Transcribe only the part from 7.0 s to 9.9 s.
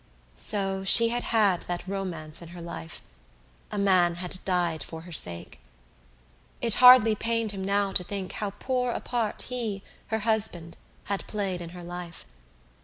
pained him now to think how poor a part he,